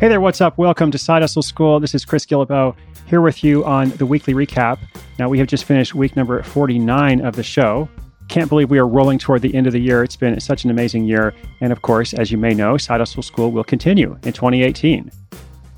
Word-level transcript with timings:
Hey 0.00 0.08
there, 0.08 0.20
what's 0.20 0.40
up? 0.40 0.58
Welcome 0.58 0.90
to 0.90 0.98
Side 0.98 1.22
Hustle 1.22 1.40
School. 1.40 1.78
This 1.78 1.94
is 1.94 2.04
Chris 2.04 2.26
Guillebeau 2.26 2.74
here 3.06 3.20
with 3.20 3.44
you 3.44 3.64
on 3.64 3.90
the 3.90 4.04
weekly 4.04 4.34
recap. 4.34 4.80
Now, 5.20 5.28
we 5.28 5.38
have 5.38 5.46
just 5.46 5.64
finished 5.64 5.94
week 5.94 6.16
number 6.16 6.42
49 6.42 7.20
of 7.20 7.36
the 7.36 7.44
show. 7.44 7.88
Can't 8.28 8.48
believe 8.48 8.70
we 8.70 8.78
are 8.78 8.88
rolling 8.88 9.20
toward 9.20 9.42
the 9.42 9.54
end 9.54 9.68
of 9.68 9.72
the 9.72 9.78
year. 9.78 10.02
It's 10.02 10.16
been 10.16 10.38
such 10.40 10.64
an 10.64 10.70
amazing 10.70 11.04
year. 11.04 11.32
And 11.60 11.70
of 11.70 11.82
course, 11.82 12.12
as 12.12 12.32
you 12.32 12.36
may 12.36 12.54
know, 12.54 12.76
Side 12.76 12.98
Hustle 12.98 13.22
School 13.22 13.52
will 13.52 13.62
continue 13.62 14.18
in 14.24 14.32
2018. 14.32 15.12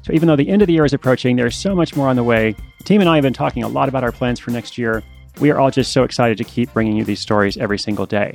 So 0.01 0.13
even 0.15 0.27
though 0.27 0.35
the 0.35 0.49
end 0.49 0.63
of 0.63 0.67
the 0.67 0.73
year 0.73 0.87
is 0.87 0.95
approaching, 0.95 1.37
there's 1.37 1.55
so 1.55 1.75
much 1.75 1.95
more 1.95 2.09
on 2.09 2.17
the 2.17 2.25
way. 2.25 2.57
The 2.79 2.85
team 2.85 3.03
and 3.03 3.11
I 3.11 3.17
have 3.17 3.23
been 3.23 3.35
talking 3.35 3.65
a 3.65 3.69
lot 3.69 3.89
about 3.89 4.03
our 4.03 4.13
plans 4.13 4.41
for 4.41 4.51
next 4.51 4.79
year. 4.79 5.03
We 5.41 5.51
are 5.51 5.61
all 5.61 5.71
just 5.71 5.93
so 5.93 6.05
excited 6.05 6.39
to 6.39 6.45
keep 6.45 6.73
bringing 6.73 6.97
you 6.97 7.05
these 7.05 7.21
stories 7.21 7.59
every 7.59 7.79
single 7.79 8.07
day. 8.07 8.35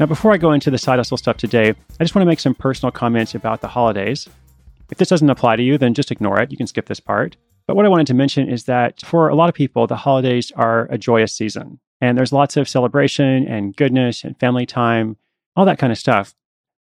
Now, 0.00 0.06
before 0.06 0.32
I 0.32 0.38
go 0.38 0.50
into 0.50 0.72
the 0.72 0.78
side 0.78 0.98
hustle 0.98 1.16
stuff 1.16 1.36
today, 1.36 1.68
I 1.70 2.04
just 2.04 2.16
want 2.16 2.24
to 2.24 2.28
make 2.28 2.40
some 2.40 2.54
personal 2.54 2.90
comments 2.90 3.36
about 3.36 3.60
the 3.60 3.68
holidays. 3.68 4.28
If 4.90 4.98
this 4.98 5.08
doesn't 5.08 5.30
apply 5.30 5.56
to 5.56 5.62
you, 5.62 5.78
then 5.78 5.94
just 5.94 6.10
ignore 6.10 6.40
it. 6.40 6.50
You 6.50 6.56
can 6.56 6.66
skip 6.66 6.86
this 6.86 7.00
part. 7.00 7.36
But 7.66 7.76
what 7.76 7.86
I 7.86 7.88
wanted 7.88 8.06
to 8.08 8.14
mention 8.14 8.48
is 8.48 8.64
that 8.64 9.00
for 9.00 9.28
a 9.28 9.34
lot 9.34 9.48
of 9.48 9.54
people, 9.54 9.86
the 9.86 9.96
holidays 9.96 10.52
are 10.56 10.86
a 10.90 10.98
joyous 10.98 11.34
season. 11.34 11.80
And 12.00 12.18
there's 12.18 12.32
lots 12.32 12.56
of 12.56 12.68
celebration 12.68 13.46
and 13.46 13.74
goodness 13.74 14.24
and 14.24 14.38
family 14.38 14.66
time, 14.66 15.16
all 15.56 15.64
that 15.64 15.78
kind 15.78 15.92
of 15.92 15.98
stuff. 15.98 16.34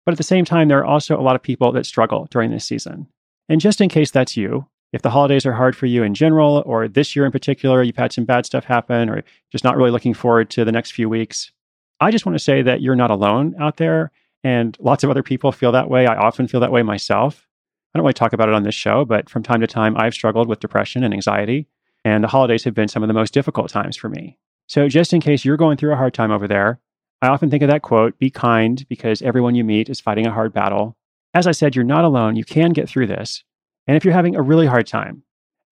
But 0.05 0.13
at 0.13 0.17
the 0.17 0.23
same 0.23 0.45
time, 0.45 0.67
there 0.67 0.79
are 0.79 0.85
also 0.85 1.19
a 1.19 1.21
lot 1.21 1.35
of 1.35 1.43
people 1.43 1.71
that 1.73 1.85
struggle 1.85 2.27
during 2.31 2.49
this 2.49 2.65
season. 2.65 3.07
And 3.47 3.61
just 3.61 3.81
in 3.81 3.89
case 3.89 4.09
that's 4.09 4.35
you, 4.35 4.65
if 4.93 5.03
the 5.03 5.11
holidays 5.11 5.45
are 5.45 5.53
hard 5.53 5.75
for 5.75 5.85
you 5.85 6.03
in 6.03 6.15
general, 6.15 6.63
or 6.65 6.87
this 6.87 7.15
year 7.15 7.25
in 7.25 7.31
particular, 7.31 7.83
you've 7.83 7.95
had 7.95 8.11
some 8.11 8.25
bad 8.25 8.45
stuff 8.45 8.65
happen, 8.65 9.09
or 9.09 9.23
just 9.51 9.63
not 9.63 9.77
really 9.77 9.91
looking 9.91 10.13
forward 10.13 10.49
to 10.51 10.65
the 10.65 10.71
next 10.71 10.91
few 10.91 11.07
weeks, 11.07 11.51
I 11.99 12.09
just 12.09 12.25
want 12.25 12.35
to 12.37 12.43
say 12.43 12.63
that 12.63 12.81
you're 12.81 12.95
not 12.95 13.11
alone 13.11 13.55
out 13.59 13.77
there. 13.77 14.11
And 14.43 14.75
lots 14.79 15.03
of 15.03 15.11
other 15.11 15.21
people 15.21 15.51
feel 15.51 15.71
that 15.73 15.89
way. 15.89 16.07
I 16.07 16.15
often 16.15 16.47
feel 16.47 16.61
that 16.61 16.71
way 16.71 16.81
myself. 16.81 17.47
I 17.93 17.97
don't 17.97 18.05
really 18.05 18.13
talk 18.13 18.33
about 18.33 18.49
it 18.49 18.55
on 18.55 18.63
this 18.63 18.75
show, 18.75 19.03
but 19.05 19.29
from 19.29 19.43
time 19.43 19.61
to 19.61 19.67
time, 19.67 19.97
I've 19.97 20.13
struggled 20.13 20.47
with 20.47 20.59
depression 20.59 21.03
and 21.03 21.13
anxiety. 21.13 21.67
And 22.03 22.23
the 22.23 22.29
holidays 22.29 22.63
have 22.63 22.73
been 22.73 22.87
some 22.87 23.03
of 23.03 23.07
the 23.07 23.13
most 23.13 23.33
difficult 23.33 23.69
times 23.69 23.95
for 23.95 24.09
me. 24.09 24.37
So, 24.67 24.87
just 24.87 25.13
in 25.13 25.21
case 25.21 25.45
you're 25.45 25.57
going 25.57 25.77
through 25.77 25.93
a 25.93 25.97
hard 25.97 26.13
time 26.13 26.31
over 26.31 26.47
there, 26.47 26.79
I 27.21 27.27
often 27.27 27.51
think 27.51 27.61
of 27.61 27.69
that 27.69 27.83
quote 27.83 28.17
be 28.17 28.29
kind 28.31 28.83
because 28.89 29.21
everyone 29.21 29.53
you 29.53 29.63
meet 29.63 29.89
is 29.89 29.99
fighting 29.99 30.25
a 30.25 30.31
hard 30.31 30.53
battle. 30.53 30.97
As 31.33 31.45
I 31.45 31.51
said, 31.51 31.75
you're 31.75 31.85
not 31.85 32.05
alone. 32.05 32.35
You 32.35 32.43
can 32.43 32.71
get 32.71 32.89
through 32.89 33.07
this. 33.07 33.43
And 33.87 33.95
if 33.95 34.03
you're 34.03 34.13
having 34.13 34.35
a 34.35 34.41
really 34.41 34.65
hard 34.65 34.87
time, 34.87 35.23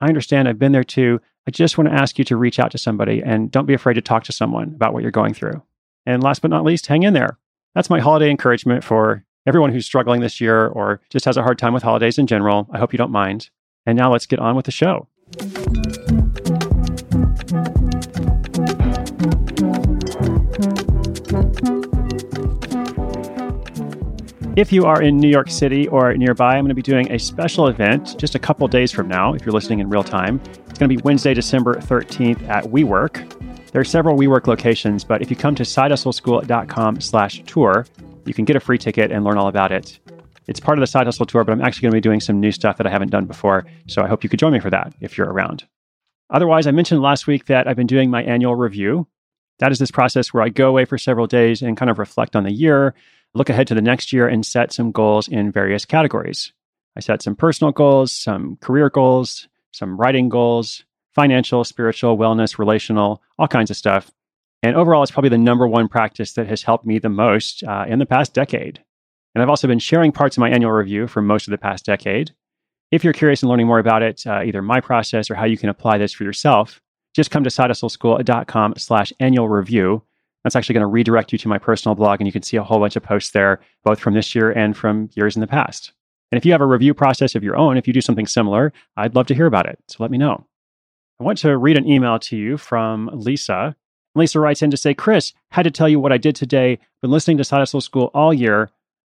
I 0.02 0.08
understand 0.08 0.47
I've 0.47 0.59
been 0.59 0.72
there 0.72 0.84
too. 0.84 1.20
I 1.47 1.52
just 1.52 1.78
want 1.78 1.90
to 1.90 1.95
ask 1.95 2.20
you 2.20 2.25
to 2.25 2.38
reach 2.38 2.59
out 2.59 2.72
to 2.72 2.78
somebody 2.78 3.23
and 3.23 3.50
don't 3.50 3.66
be 3.66 3.73
afraid 3.73 3.95
to 3.95 4.02
talk 4.02 4.23
to 4.25 4.31
someone 4.31 4.75
about 4.75 4.94
what 4.94 5.02
you're 5.02 5.12
going 5.12 5.34
through. 5.34 5.64
And 6.06 6.23
last 6.23 6.42
but 6.42 6.52
not 6.52 6.64
least, 6.64 6.88
hang 6.88 7.03
in 7.03 7.14
there. 7.14 7.40
That's 7.75 7.90
my 7.90 8.00
holiday 8.00 8.30
encouragement 8.30 8.84
for 8.84 9.25
everyone 9.50 9.72
who's 9.72 9.86
struggling 9.88 10.22
this 10.22 10.39
year 10.39 10.67
or 10.67 11.02
just 11.09 11.25
has 11.25 11.36
a 11.36 11.42
hard 11.42 11.58
time 11.58 11.73
with 11.73 11.81
holidays 11.81 12.19
in 12.19 12.28
general. 12.28 12.67
I 12.72 12.78
hope 12.78 12.94
you 12.94 12.97
don't 12.97 13.11
mind. 13.11 13.50
And 13.88 13.97
now 13.97 14.12
let's 14.12 14.28
get 14.28 14.38
on 14.38 14.56
with 14.56 14.66
the 14.66 14.72
show. 14.72 15.07
If 24.56 24.72
you 24.72 24.85
are 24.85 25.01
in 25.01 25.18
New 25.18 25.29
York 25.29 25.50
City 25.50 25.88
or 25.88 26.13
nearby, 26.13 26.56
I'm 26.56 26.66
going 26.66 26.69
to 26.69 26.75
be 26.75 26.84
doing 26.84 27.12
a 27.12 27.18
special 27.18 27.68
event 27.69 28.19
just 28.19 28.35
a 28.35 28.40
couple 28.40 28.68
days 28.68 28.91
from 28.91 29.07
now, 29.07 29.34
if 29.34 29.44
you're 29.44 29.53
listening 29.53 29.79
in 29.79 29.90
real 29.90 30.03
time. 30.03 30.40
It's 30.69 30.78
going 30.78 30.90
to 30.90 30.95
be 30.95 30.97
Wednesday, 30.97 31.34
December 31.34 31.75
13th 31.75 32.47
at 32.47 32.66
WeWork. 32.66 33.72
There 33.72 33.81
are 33.81 33.85
several 33.85 34.16
WeWork 34.16 34.45
locations, 34.45 35.03
but 35.03 35.24
if 35.24 35.31
you 35.31 35.35
come 35.35 35.56
to 35.56 35.63
sidehustleschool.com 35.63 37.01
slash 37.01 37.41
tour, 37.47 37.88
you 38.29 38.34
can 38.35 38.45
get 38.45 38.56
a 38.56 38.62
free 38.62 38.78
ticket 38.78 39.12
and 39.12 39.25
learn 39.25 39.38
all 39.38 39.47
about 39.47 39.72
it. 39.72 40.00
It's 40.47 40.59
part 40.59 40.78
of 40.78 40.81
the 40.81 40.88
Side 40.88 41.06
Hustle 41.06 41.25
Tour, 41.25 41.44
but 41.44 41.51
I'm 41.51 41.62
actually 41.62 41.84
going 41.84 41.91
to 41.91 41.97
be 41.97 42.01
doing 42.01 42.22
some 42.22 42.40
new 42.40 42.51
stuff 42.51 42.78
that 42.78 42.88
I 42.88 42.90
haven't 42.90 43.12
done 43.12 43.25
before. 43.25 43.66
So 43.88 44.01
I 44.01 44.07
hope 44.07 44.23
you 44.23 44.29
could 44.29 44.40
join 44.40 44.53
me 44.53 44.59
for 44.59 44.69
that 44.69 44.94
if 45.01 45.17
you're 45.17 45.31
around. 45.31 45.66
Otherwise, 46.29 46.68
I 46.68 46.72
mentioned 46.72 47.01
last 47.01 47.28
week 47.28 47.47
that 47.47 47.68
I've 47.68 47.75
been 47.75 47.88
doing 47.88 48.09
my 48.09 48.23
annual 48.23 48.56
review. 48.56 49.07
That 49.59 49.72
is 49.72 49.79
this 49.79 49.91
process 49.91 50.34
where 50.34 50.44
I 50.44 50.50
go 50.50 50.69
away 50.69 50.85
for 50.85 50.97
several 50.97 51.28
days 51.28 51.62
and 51.62 51.75
kind 51.75 51.91
of 51.91 52.00
reflect 52.00 52.35
on 52.35 52.44
the 52.44 52.53
year, 52.53 52.94
look 53.34 53.50
ahead 53.50 53.68
to 53.68 53.75
the 53.75 53.81
next 53.81 54.13
year, 54.13 54.28
and 54.28 54.45
set 54.45 54.72
some 54.72 54.91
goals 54.91 55.28
in 55.28 55.51
various 55.51 55.85
categories. 55.85 56.53
I 56.95 57.01
set 57.01 57.22
some 57.22 57.35
personal 57.35 57.72
goals, 57.72 58.12
some 58.12 58.57
career 58.62 58.89
goals, 58.89 59.47
some 59.72 59.97
writing 59.97 60.29
goals, 60.29 60.84
financial, 61.13 61.63
spiritual, 61.63 62.18
wellness, 62.18 62.57
relational, 62.57 63.22
all 63.38 63.47
kinds 63.47 63.69
of 63.69 63.78
stuff. 63.78 64.12
And 64.62 64.75
overall, 64.75 65.03
it's 65.03 65.12
probably 65.12 65.30
the 65.30 65.38
number 65.38 65.68
one 65.68 65.88
practice 65.88 66.34
that 66.34 66.47
has 66.47 66.64
helped 66.64 66.86
me 66.86 67.00
the 67.00 67.09
most 67.09 67.64
uh, 67.64 67.86
in 67.88 68.00
the 68.00 68.06
past 68.06 68.34
decade. 68.34 68.84
And 69.34 69.42
I've 69.42 69.50
also 69.50 69.68
been 69.68 69.80
sharing 69.80 70.12
parts 70.12 70.38
of 70.38 70.42
my 70.42 70.50
annual 70.50 70.72
review 70.72 71.08
for 71.08 71.22
most 71.22 71.47
of 71.47 71.52
the 71.52 71.58
past 71.58 71.86
decade. 71.86 72.31
If 72.92 73.03
you're 73.03 73.14
curious 73.14 73.44
in 73.44 73.50
learning 73.50 73.68
more 73.68 73.80
about 73.80 74.02
it, 74.02 74.25
uh, 74.25 74.42
either 74.44 74.62
my 74.62 74.81
process 74.81 75.30
or 75.30 75.36
how 75.36 75.46
you 75.46 75.58
can 75.58 75.69
apply 75.69 75.98
this 75.98 76.12
for 76.12 76.24
yourself, 76.24 76.81
just 77.16 77.31
come 77.31 77.44
to 77.44 77.50
sidehustleschool.com 77.50 78.74
slash 78.78 79.14
annual 79.19 79.48
review. 79.48 80.03
That's 80.44 80.56
actually 80.56 80.74
going 80.74 80.81
to 80.81 80.88
redirect 80.88 81.31
you 81.31 81.38
to 81.38 81.48
my 81.48 81.58
personal 81.58 81.96
blog, 81.96 82.19
and 82.19 82.28
you 82.28 82.31
can 82.31 82.44
see 82.44 82.58
a 82.58 82.64
whole 82.64 82.80
bunch 82.80 82.96
of 82.96 83.03
posts 83.03 83.31
there, 83.31 83.59
both 83.84 84.00
from 84.00 84.14
this 84.14 84.34
year 84.34 84.52
and 84.52 84.75
from 84.75 85.09
years 85.14 85.36
in 85.36 85.42
the 85.42 85.48
past. 85.48 85.92
And 86.31 86.38
if 86.38 86.46
you 86.46 86.52
have 86.52 86.62
a 86.62 86.66
review 86.66 86.94
process 86.94 87.36
of 87.36 87.44
your 87.44 87.56
own, 87.56 87.78
if 87.78 87.88
you 87.88 87.94
do 87.94 88.02
something 88.02 88.28
similar, 88.28 88.72
I'd 88.96 89.16
love 89.16 89.28
to 89.28 89.36
hear 89.36 89.48
about 89.48 89.68
it. 89.68 89.80
So 89.88 89.98
let 90.00 90.12
me 90.12 90.18
know. 90.18 90.46
I 91.19 91.24
want 91.24 91.40
to 91.40 91.58
read 91.58 91.78
an 91.78 91.88
email 91.88 92.19
to 92.19 92.38
you 92.38 92.58
from 92.58 93.09
Lisa. 93.14 93.75
Lisa 94.16 94.40
writes 94.40 94.62
in 94.62 94.72
to 94.72 94.78
say, 94.78 94.94
Chris, 94.94 95.34
had 95.52 95.64
to 95.64 95.72
tell 95.72 95.88
you 95.88 96.00
what 96.00 96.12
I 96.12 96.18
did 96.18 96.36
today. 96.36 96.80
Been 97.02 97.12
listening 97.12 97.38
to 97.38 97.44
Side 97.44 97.59
Hustle 97.59 97.81
School 97.81 98.12
all 98.14 98.34
year. 98.34 98.70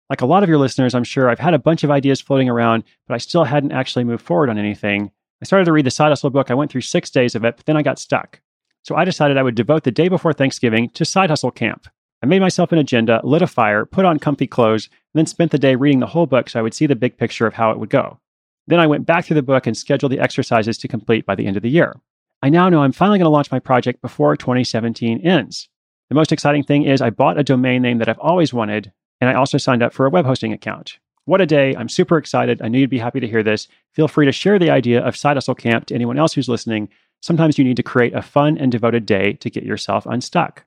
Like 0.09 0.22
a 0.22 0.26
lot 0.26 0.44
of 0.44 0.50
your 0.50 0.58
listeners, 0.58 0.94
I'm 0.94 1.04
sure 1.04 1.30
I've 1.30 1.40
had 1.40 1.54
a 1.54 1.59
bunch 1.59 1.84
of 1.84 1.92
ideas 1.92 2.22
floating 2.22 2.50
around, 2.50 2.84
but 3.08 3.16
I 3.16 3.18
still 3.18 3.46
hadn't 3.46 3.72
actually 3.72 4.03
moved 4.03 4.24
forward 4.24 4.50
on 4.50 4.58
anything. 4.58 5.12
I 5.42 5.46
started 5.46 5.66
to 5.66 5.72
read 5.72 5.86
the 5.86 5.92
Side 5.92 6.09
Hustle 6.09 6.30
book. 6.30 6.52
I 6.52 6.53
went 6.53 6.72
through 6.72 6.82
six 6.82 7.09
days 7.09 7.36
of 7.36 7.44
it, 7.44 7.58
but 7.58 7.66
then 7.66 7.78
I 7.78 7.82
got 7.82 8.00
stuck. 8.00 8.40
So 8.84 8.96
I 8.96 9.06
decided 9.06 9.38
I 9.38 9.44
would 9.44 9.56
devote 9.56 9.84
the 9.84 9.92
day 9.92 10.09
before 10.09 10.34
Thanksgiving 10.34 10.90
to 10.90 11.06
Side 11.06 11.30
Hustle 11.30 11.52
Camp. 11.52 11.88
I 12.22 12.26
made 12.26 12.40
myself 12.40 12.72
an 12.72 12.78
agenda, 12.78 13.20
lit 13.24 13.42
a 13.42 13.48
fire, 13.48 13.86
put 13.86 14.06
on 14.06 14.20
comfy 14.20 14.48
clothes, 14.48 14.88
and 14.88 15.20
then 15.20 15.26
spent 15.26 15.52
the 15.52 15.59
day 15.59 15.76
reading 15.76 16.00
the 16.00 16.06
whole 16.06 16.26
book 16.26 16.50
so 16.50 16.59
I 16.59 16.62
would 16.62 16.74
see 16.74 16.86
the 16.86 16.96
big 16.96 17.18
picture 17.18 17.48
of 17.48 17.53
how 17.53 17.72
it 17.72 17.80
would 17.80 17.90
go. 17.90 18.20
Then 18.68 18.80
I 18.80 18.88
went 18.88 19.06
back 19.06 19.26
through 19.26 19.36
the 19.36 19.42
book 19.42 19.68
and 19.68 19.76
scheduled 19.76 20.12
the 20.12 20.20
exercises 20.20 20.78
to 20.78 20.88
complete 20.88 21.26
by 21.26 21.36
the 21.36 21.46
end 21.46 21.58
of 21.58 21.64
the 21.64 21.70
year. 21.70 21.96
I 22.44 22.50
now 22.50 22.68
know 22.68 22.84
I'm 22.84 22.92
finally 22.92 23.20
going 23.20 23.26
to 23.26 23.30
launch 23.30 23.54
my 23.54 23.59
project 23.59 24.02
before 24.02 24.36
2017 24.36 25.26
ends. 25.26 25.70
The 26.09 26.16
most 26.16 26.34
exciting 26.34 26.62
thing 26.62 26.84
is 26.84 27.02
I 27.02 27.09
bought 27.09 27.40
a 27.40 27.44
domain 27.44 27.81
name 27.81 28.00
that 28.00 28.09
I've 28.09 28.20
always 28.20 28.54
wanted, 28.54 28.92
and 29.22 29.30
I 29.30 29.34
also 29.34 29.58
signed 29.58 29.81
up 29.81 29.94
for 29.94 30.06
a 30.06 30.09
web 30.09 30.26
hosting 30.26 30.52
account. 30.52 31.00
What 31.24 31.40
a 31.40 31.46
day. 31.46 31.74
I'm 31.74 31.88
super 31.88 32.18
excited. 32.18 32.62
I 32.62 32.68
knew 32.68 32.80
you'd 32.80 32.90
be 32.90 33.00
happy 33.00 33.22
to 33.22 33.30
hear 33.30 33.44
this. 33.44 33.70
Feel 33.94 34.09
free 34.09 34.26
to 34.26 34.34
share 34.34 34.59
the 34.59 34.72
idea 34.72 35.02
of 35.02 35.16
Side 35.16 35.38
Hustle 35.38 35.56
Camp 35.56 35.86
to 35.86 35.96
anyone 35.96 36.20
else 36.20 36.34
who's 36.34 36.50
listening. 36.50 36.90
Sometimes 37.22 37.58
you 37.58 37.64
need 37.64 37.78
to 37.78 37.82
create 37.82 38.14
a 38.14 38.22
fun 38.22 38.58
and 38.58 38.74
devoted 38.74 39.06
day 39.06 39.34
to 39.36 39.50
get 39.50 39.64
yourself 39.64 40.06
unstuck. 40.06 40.66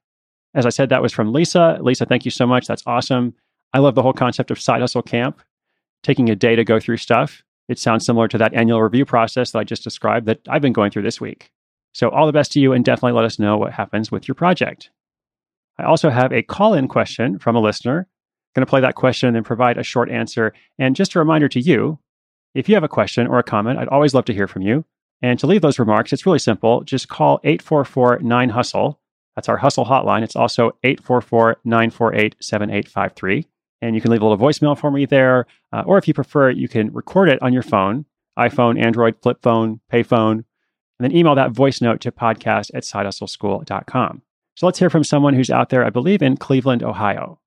As 0.54 0.64
I 0.64 0.70
said, 0.70 0.88
that 0.88 1.02
was 1.02 1.12
from 1.12 1.34
Lisa. 1.34 1.76
Lisa, 1.82 2.06
thank 2.06 2.24
you 2.24 2.30
so 2.30 2.46
much. 2.46 2.66
That's 2.66 2.84
awesome. 2.86 3.34
I 3.74 3.80
love 3.80 3.94
the 3.94 4.02
whole 4.02 4.14
concept 4.14 4.50
of 4.50 4.58
Side 4.58 4.80
Hustle 4.80 5.02
Camp, 5.02 5.42
taking 6.02 6.30
a 6.30 6.36
day 6.36 6.56
to 6.56 6.64
go 6.64 6.80
through 6.80 6.96
stuff. 6.96 7.42
It 7.68 7.78
sounds 7.78 8.06
similar 8.06 8.28
to 8.28 8.38
that 8.38 8.54
annual 8.54 8.80
review 8.80 9.04
process 9.04 9.50
that 9.50 9.58
I 9.58 9.64
just 9.64 9.84
described 9.84 10.24
that 10.24 10.40
I've 10.48 10.62
been 10.62 10.72
going 10.72 10.90
through 10.90 11.02
this 11.02 11.20
week. 11.20 11.50
So, 11.96 12.10
all 12.10 12.26
the 12.26 12.32
best 12.32 12.52
to 12.52 12.60
you, 12.60 12.74
and 12.74 12.84
definitely 12.84 13.16
let 13.16 13.24
us 13.24 13.38
know 13.38 13.56
what 13.56 13.72
happens 13.72 14.12
with 14.12 14.28
your 14.28 14.34
project. 14.34 14.90
I 15.78 15.84
also 15.84 16.10
have 16.10 16.30
a 16.30 16.42
call 16.42 16.74
in 16.74 16.88
question 16.88 17.38
from 17.38 17.56
a 17.56 17.60
listener. 17.60 18.00
I'm 18.00 18.52
going 18.54 18.66
to 18.66 18.68
play 18.68 18.82
that 18.82 18.96
question 18.96 19.28
and 19.28 19.36
then 19.36 19.44
provide 19.44 19.78
a 19.78 19.82
short 19.82 20.10
answer. 20.10 20.52
And 20.78 20.94
just 20.94 21.14
a 21.14 21.18
reminder 21.18 21.48
to 21.48 21.58
you 21.58 21.98
if 22.54 22.68
you 22.68 22.74
have 22.74 22.84
a 22.84 22.88
question 22.88 23.26
or 23.26 23.38
a 23.38 23.42
comment, 23.42 23.78
I'd 23.78 23.88
always 23.88 24.12
love 24.12 24.26
to 24.26 24.34
hear 24.34 24.46
from 24.46 24.60
you. 24.60 24.84
And 25.22 25.38
to 25.38 25.46
leave 25.46 25.62
those 25.62 25.78
remarks, 25.78 26.12
it's 26.12 26.26
really 26.26 26.38
simple. 26.38 26.82
Just 26.82 27.08
call 27.08 27.40
844 27.44 28.18
9 28.18 28.48
Hustle. 28.50 29.00
That's 29.34 29.48
our 29.48 29.56
Hustle 29.56 29.86
hotline. 29.86 30.22
It's 30.22 30.36
also 30.36 30.72
844 30.84 31.60
948 31.64 32.36
7853. 32.42 33.46
And 33.80 33.94
you 33.94 34.02
can 34.02 34.10
leave 34.10 34.20
a 34.20 34.26
little 34.26 34.46
voicemail 34.46 34.78
for 34.78 34.90
me 34.90 35.06
there. 35.06 35.46
Uh, 35.72 35.82
or 35.86 35.96
if 35.96 36.06
you 36.06 36.12
prefer, 36.12 36.50
you 36.50 36.68
can 36.68 36.92
record 36.92 37.30
it 37.30 37.40
on 37.40 37.54
your 37.54 37.62
phone 37.62 38.04
iPhone, 38.38 38.78
Android, 38.84 39.16
flip 39.22 39.38
phone, 39.40 39.80
payphone, 39.90 40.44
and 40.98 41.10
then 41.10 41.16
email 41.16 41.34
that 41.34 41.50
voice 41.50 41.80
note 41.80 42.00
to 42.00 42.12
podcast 42.12 42.70
at 42.74 42.82
sidehustleschool.com. 42.82 44.22
So 44.54 44.66
let's 44.66 44.78
hear 44.78 44.88
from 44.88 45.04
someone 45.04 45.34
who's 45.34 45.50
out 45.50 45.68
there, 45.68 45.84
I 45.84 45.90
believe, 45.90 46.22
in 46.22 46.36
Cleveland, 46.36 46.82
Ohio. 46.82 47.38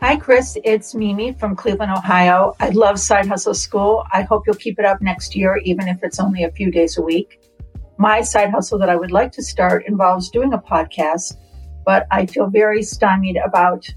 Hi, 0.00 0.16
Chris. 0.16 0.56
It's 0.64 0.94
Mimi 0.94 1.32
from 1.34 1.54
Cleveland, 1.54 1.92
Ohio. 1.92 2.54
I 2.60 2.70
love 2.70 2.98
Side 2.98 3.26
Hustle 3.26 3.54
School. 3.54 4.04
I 4.12 4.22
hope 4.22 4.44
you'll 4.46 4.56
keep 4.56 4.78
it 4.78 4.84
up 4.84 5.00
next 5.00 5.36
year, 5.36 5.58
even 5.64 5.86
if 5.86 6.02
it's 6.02 6.18
only 6.18 6.44
a 6.44 6.50
few 6.50 6.70
days 6.70 6.98
a 6.98 7.02
week. 7.02 7.40
My 7.98 8.22
side 8.22 8.50
hustle 8.50 8.78
that 8.78 8.88
I 8.88 8.96
would 8.96 9.10
like 9.10 9.32
to 9.32 9.42
start 9.42 9.84
involves 9.86 10.30
doing 10.30 10.52
a 10.52 10.58
podcast, 10.58 11.34
but 11.84 12.06
I 12.12 12.26
feel 12.26 12.48
very 12.48 12.82
stymied 12.82 13.36
about 13.44 13.88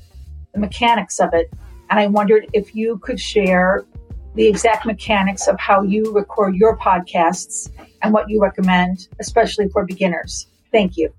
the 0.54 0.60
mechanics 0.60 1.20
of 1.20 1.34
it. 1.34 1.52
And 1.92 2.00
I 2.00 2.08
wondered 2.08 2.48
if 2.54 2.74
you 2.74 2.98
could 3.00 3.20
share 3.20 3.86
the 4.36 4.48
exact 4.48 4.86
mechanics 4.86 5.48
of 5.48 5.60
how 5.60 5.82
you 5.82 6.14
record 6.14 6.56
your 6.56 6.78
podcasts 6.78 7.70
and 8.02 8.14
what 8.14 8.30
you 8.30 8.42
recommend, 8.42 9.10
especially 9.20 9.68
for 9.68 9.86
beginners. 9.86 10.48
Thank 10.72 10.96
you. 10.96 11.14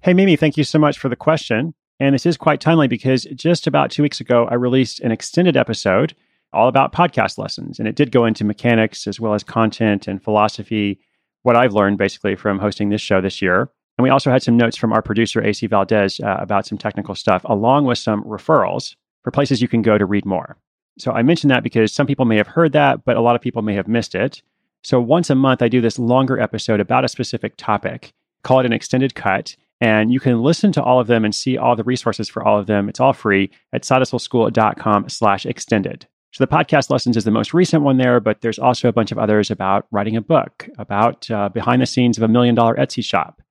Hey, 0.00 0.14
Mimi, 0.14 0.36
thank 0.36 0.56
you 0.56 0.64
so 0.64 0.78
much 0.78 0.98
for 0.98 1.10
the 1.10 1.16
question. 1.16 1.74
And 2.00 2.14
this 2.14 2.24
is 2.24 2.38
quite 2.38 2.62
timely 2.62 2.88
because 2.88 3.24
just 3.34 3.66
about 3.66 3.90
two 3.90 4.02
weeks 4.02 4.20
ago, 4.20 4.48
I 4.50 4.54
released 4.54 5.00
an 5.00 5.12
extended 5.12 5.54
episode 5.54 6.14
all 6.54 6.66
about 6.66 6.94
podcast 6.94 7.36
lessons. 7.36 7.78
And 7.78 7.86
it 7.86 7.94
did 7.94 8.10
go 8.10 8.24
into 8.24 8.42
mechanics 8.42 9.06
as 9.06 9.20
well 9.20 9.34
as 9.34 9.44
content 9.44 10.08
and 10.08 10.22
philosophy, 10.22 10.98
what 11.42 11.56
I've 11.56 11.74
learned 11.74 11.98
basically 11.98 12.36
from 12.36 12.58
hosting 12.58 12.88
this 12.88 13.02
show 13.02 13.20
this 13.20 13.42
year. 13.42 13.70
And 14.00 14.04
we 14.04 14.08
also 14.08 14.30
had 14.30 14.42
some 14.42 14.56
notes 14.56 14.78
from 14.78 14.94
our 14.94 15.02
producer, 15.02 15.44
AC 15.44 15.66
Valdez, 15.66 16.20
uh, 16.20 16.38
about 16.38 16.64
some 16.64 16.78
technical 16.78 17.14
stuff, 17.14 17.42
along 17.44 17.84
with 17.84 17.98
some 17.98 18.24
referrals 18.24 18.96
for 19.22 19.30
places 19.30 19.60
you 19.60 19.68
can 19.68 19.82
go 19.82 19.98
to 19.98 20.06
read 20.06 20.24
more. 20.24 20.56
So 20.98 21.12
I 21.12 21.20
mentioned 21.20 21.50
that 21.50 21.62
because 21.62 21.92
some 21.92 22.06
people 22.06 22.24
may 22.24 22.38
have 22.38 22.46
heard 22.46 22.72
that, 22.72 23.04
but 23.04 23.18
a 23.18 23.20
lot 23.20 23.36
of 23.36 23.42
people 23.42 23.60
may 23.60 23.74
have 23.74 23.88
missed 23.88 24.14
it. 24.14 24.40
So 24.82 25.02
once 25.02 25.28
a 25.28 25.34
month, 25.34 25.60
I 25.60 25.68
do 25.68 25.82
this 25.82 25.98
longer 25.98 26.40
episode 26.40 26.80
about 26.80 27.04
a 27.04 27.08
specific 27.08 27.58
topic, 27.58 28.14
call 28.42 28.60
it 28.60 28.64
an 28.64 28.72
extended 28.72 29.14
cut. 29.14 29.54
And 29.82 30.10
you 30.10 30.18
can 30.18 30.40
listen 30.40 30.72
to 30.72 30.82
all 30.82 30.98
of 30.98 31.06
them 31.06 31.22
and 31.22 31.34
see 31.34 31.58
all 31.58 31.76
the 31.76 31.84
resources 31.84 32.26
for 32.26 32.42
all 32.42 32.58
of 32.58 32.68
them. 32.68 32.88
It's 32.88 33.00
all 33.00 33.12
free 33.12 33.50
at 33.74 33.82
sidehustleschool.com 33.82 35.10
slash 35.10 35.44
extended. 35.44 36.06
So 36.32 36.42
the 36.42 36.50
podcast 36.50 36.88
lessons 36.88 37.18
is 37.18 37.24
the 37.24 37.30
most 37.30 37.52
recent 37.52 37.82
one 37.82 37.98
there, 37.98 38.18
but 38.18 38.40
there's 38.40 38.58
also 38.58 38.88
a 38.88 38.92
bunch 38.94 39.12
of 39.12 39.18
others 39.18 39.50
about 39.50 39.86
writing 39.90 40.16
a 40.16 40.22
book, 40.22 40.70
about 40.78 41.30
uh, 41.30 41.50
behind 41.50 41.82
the 41.82 41.86
scenes 41.86 42.16
of 42.16 42.22
a 42.22 42.28
million 42.28 42.54
dollar 42.54 42.76
Etsy 42.76 43.04
shop, 43.04 43.42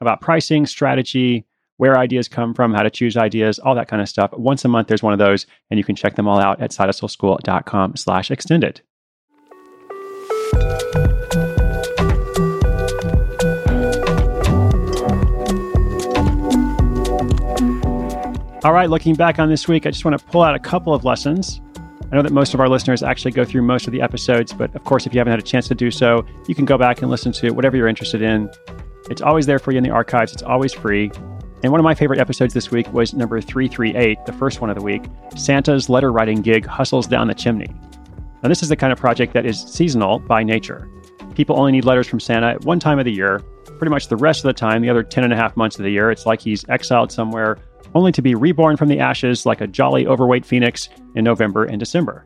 about 0.00 0.20
pricing, 0.20 0.66
strategy, 0.66 1.44
where 1.76 1.98
ideas 1.98 2.28
come 2.28 2.54
from, 2.54 2.72
how 2.74 2.82
to 2.82 2.90
choose 2.90 3.16
ideas, 3.16 3.58
all 3.58 3.74
that 3.74 3.88
kind 3.88 4.02
of 4.02 4.08
stuff. 4.08 4.32
Once 4.32 4.64
a 4.64 4.68
month, 4.68 4.88
there's 4.88 5.02
one 5.02 5.12
of 5.12 5.18
those, 5.18 5.46
and 5.70 5.78
you 5.78 5.84
can 5.84 5.94
check 5.94 6.16
them 6.16 6.26
all 6.26 6.40
out 6.40 6.60
at 6.60 6.70
sidehustleschool.com 6.70 7.96
slash 7.96 8.30
extended. 8.30 8.80
All 18.64 18.72
right, 18.72 18.90
looking 18.90 19.14
back 19.14 19.38
on 19.38 19.48
this 19.48 19.68
week, 19.68 19.86
I 19.86 19.90
just 19.90 20.04
want 20.04 20.18
to 20.18 20.24
pull 20.26 20.42
out 20.42 20.56
a 20.56 20.58
couple 20.58 20.92
of 20.92 21.04
lessons. 21.04 21.60
I 22.10 22.16
know 22.16 22.22
that 22.22 22.32
most 22.32 22.54
of 22.54 22.60
our 22.60 22.68
listeners 22.68 23.02
actually 23.02 23.30
go 23.30 23.44
through 23.44 23.62
most 23.62 23.86
of 23.86 23.92
the 23.92 24.02
episodes, 24.02 24.52
but 24.52 24.74
of 24.74 24.82
course, 24.82 25.06
if 25.06 25.14
you 25.14 25.20
haven't 25.20 25.30
had 25.30 25.38
a 25.38 25.42
chance 25.42 25.68
to 25.68 25.74
do 25.74 25.92
so, 25.92 26.26
you 26.48 26.54
can 26.54 26.64
go 26.64 26.76
back 26.76 27.02
and 27.02 27.10
listen 27.10 27.30
to 27.32 27.50
whatever 27.50 27.76
you're 27.76 27.86
interested 27.88 28.20
in. 28.20 28.50
It's 29.10 29.22
always 29.22 29.46
there 29.46 29.58
for 29.58 29.72
you 29.72 29.78
in 29.78 29.84
the 29.84 29.90
archives, 29.90 30.32
it's 30.32 30.42
always 30.42 30.72
free. 30.72 31.10
And 31.62 31.72
one 31.72 31.80
of 31.80 31.84
my 31.84 31.94
favorite 31.94 32.20
episodes 32.20 32.54
this 32.54 32.70
week 32.70 32.92
was 32.92 33.14
number 33.14 33.40
338, 33.40 34.26
the 34.26 34.32
first 34.32 34.60
one 34.60 34.70
of 34.70 34.76
the 34.76 34.82
week 34.82 35.04
Santa's 35.36 35.88
letter 35.88 36.12
writing 36.12 36.42
gig 36.42 36.66
hustles 36.66 37.06
down 37.06 37.26
the 37.26 37.34
chimney. 37.34 37.74
Now, 38.42 38.48
this 38.48 38.62
is 38.62 38.68
the 38.68 38.76
kind 38.76 38.92
of 38.92 38.98
project 38.98 39.32
that 39.32 39.44
is 39.44 39.60
seasonal 39.60 40.20
by 40.20 40.42
nature. 40.44 40.88
People 41.34 41.58
only 41.58 41.72
need 41.72 41.84
letters 41.84 42.06
from 42.06 42.20
Santa 42.20 42.48
at 42.48 42.64
one 42.64 42.78
time 42.78 42.98
of 42.98 43.04
the 43.04 43.12
year. 43.12 43.40
Pretty 43.78 43.90
much 43.90 44.08
the 44.08 44.16
rest 44.16 44.44
of 44.44 44.48
the 44.48 44.52
time, 44.52 44.82
the 44.82 44.90
other 44.90 45.02
10 45.02 45.24
and 45.24 45.32
a 45.32 45.36
half 45.36 45.56
months 45.56 45.78
of 45.78 45.84
the 45.84 45.90
year, 45.90 46.10
it's 46.10 46.26
like 46.26 46.40
he's 46.40 46.68
exiled 46.68 47.10
somewhere 47.10 47.58
only 47.94 48.12
to 48.12 48.22
be 48.22 48.34
reborn 48.34 48.76
from 48.76 48.88
the 48.88 49.00
ashes 49.00 49.46
like 49.46 49.60
a 49.60 49.66
jolly 49.66 50.06
overweight 50.06 50.44
phoenix 50.44 50.88
in 51.14 51.24
November 51.24 51.64
and 51.64 51.78
December. 51.80 52.24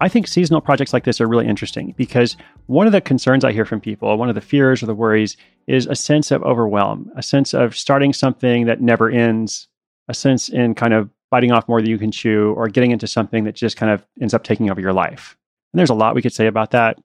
I 0.00 0.08
think 0.08 0.26
seasonal 0.26 0.60
projects 0.60 0.92
like 0.92 1.04
this 1.04 1.20
are 1.20 1.28
really 1.28 1.46
interesting 1.46 1.94
because 1.96 2.36
one 2.66 2.86
of 2.86 2.92
the 2.92 3.00
concerns 3.00 3.44
I 3.44 3.52
hear 3.52 3.64
from 3.64 3.80
people, 3.80 4.16
one 4.16 4.28
of 4.28 4.34
the 4.34 4.40
fears 4.40 4.82
or 4.82 4.86
the 4.86 4.94
worries, 4.94 5.36
is 5.66 5.86
a 5.86 5.94
sense 5.94 6.30
of 6.30 6.42
overwhelm, 6.42 7.10
a 7.16 7.22
sense 7.22 7.54
of 7.54 7.76
starting 7.76 8.12
something 8.12 8.66
that 8.66 8.80
never 8.80 9.08
ends, 9.08 9.68
a 10.08 10.14
sense 10.14 10.48
in 10.48 10.74
kind 10.74 10.92
of 10.92 11.10
biting 11.30 11.52
off 11.52 11.68
more 11.68 11.80
than 11.80 11.90
you 11.90 11.98
can 11.98 12.10
chew, 12.10 12.52
or 12.56 12.68
getting 12.68 12.90
into 12.90 13.06
something 13.06 13.44
that 13.44 13.54
just 13.54 13.76
kind 13.76 13.90
of 13.90 14.04
ends 14.20 14.34
up 14.34 14.44
taking 14.44 14.70
over 14.70 14.80
your 14.80 14.92
life. 14.92 15.36
And 15.72 15.78
there's 15.78 15.90
a 15.90 15.94
lot 15.94 16.14
we 16.14 16.22
could 16.22 16.32
say 16.32 16.46
about 16.46 16.72
that. 16.72 16.98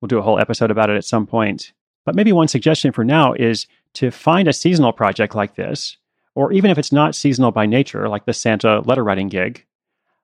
We'll 0.00 0.08
do 0.08 0.18
a 0.18 0.22
whole 0.22 0.38
episode 0.38 0.70
about 0.70 0.90
it 0.90 0.96
at 0.96 1.04
some 1.04 1.26
point. 1.26 1.72
But 2.04 2.14
maybe 2.14 2.32
one 2.32 2.48
suggestion 2.48 2.92
for 2.92 3.04
now 3.04 3.32
is 3.32 3.66
to 3.94 4.10
find 4.10 4.48
a 4.48 4.52
seasonal 4.52 4.92
project 4.92 5.34
like 5.34 5.56
this 5.56 5.96
or 6.36 6.52
even 6.52 6.70
if 6.70 6.78
it's 6.78 6.92
not 6.92 7.14
seasonal 7.16 7.50
by 7.50 7.66
nature, 7.66 8.08
like 8.08 8.26
the 8.26 8.32
Santa 8.32 8.80
letter 8.80 9.02
writing 9.02 9.28
gig, 9.28 9.64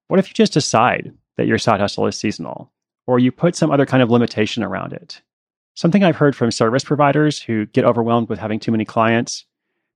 what 0.06 0.20
if 0.20 0.28
you 0.28 0.34
just 0.34 0.52
decide 0.52 1.12
that 1.36 1.46
your 1.46 1.58
side 1.58 1.80
hustle 1.80 2.06
is 2.06 2.16
seasonal, 2.16 2.72
or 3.06 3.18
you 3.18 3.32
put 3.32 3.56
some 3.56 3.70
other 3.70 3.86
kind 3.86 4.02
of 4.02 4.10
limitation 4.10 4.62
around 4.62 4.92
it? 4.92 5.22
Something 5.74 6.04
I've 6.04 6.16
heard 6.16 6.36
from 6.36 6.50
service 6.50 6.84
providers 6.84 7.40
who 7.40 7.66
get 7.66 7.84
overwhelmed 7.84 8.28
with 8.28 8.38
having 8.38 8.60
too 8.60 8.72
many 8.72 8.84
clients, 8.84 9.46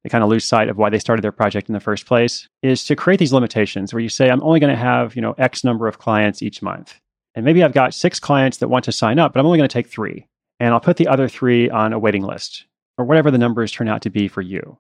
they 0.03 0.09
kind 0.09 0.25
of 0.25 0.31
lose 0.31 0.44
sight 0.44 0.69
of 0.69 0.79
why 0.79 0.88
they 0.88 0.99
started 0.99 1.23
their 1.23 1.33
project 1.33 1.69
in 1.69 1.73
the 1.75 1.81
first 1.81 2.06
place, 2.06 2.49
is 2.62 2.85
to 2.85 2.97
create 2.97 3.19
these 3.19 3.33
limitations 3.33 3.93
where 3.93 4.00
you 4.00 4.09
say, 4.09 4.31
I'm 4.31 4.43
only 4.43 4.61
going 4.61 4.73
to 4.73 4.81
have, 4.81 5.17
you 5.17 5.23
know, 5.23 5.35
X 5.37 5.65
number 5.65 5.87
of 5.88 5.99
clients 5.99 6.43
each 6.43 6.62
month. 6.62 6.99
And 7.35 7.44
maybe 7.44 7.62
I've 7.62 7.75
got 7.75 7.93
six 7.93 8.19
clients 8.19 8.59
that 8.59 8.69
want 8.69 8.85
to 8.87 8.93
sign 8.93 9.19
up, 9.19 9.33
but 9.33 9.41
I'm 9.41 9.47
only 9.47 9.59
going 9.59 9.69
to 9.69 9.73
take 9.73 9.88
three. 9.88 10.27
And 10.59 10.73
I'll 10.73 10.81
put 10.81 10.97
the 10.97 11.09
other 11.09 11.29
three 11.29 11.69
on 11.69 11.93
a 11.93 11.99
waiting 11.99 12.23
list, 12.23 12.65
or 12.97 13.05
whatever 13.05 13.31
the 13.31 13.37
numbers 13.37 13.71
turn 13.71 13.88
out 13.88 14.00
to 14.03 14.11
be 14.11 14.29
for 14.29 14.41
you. 14.41 14.79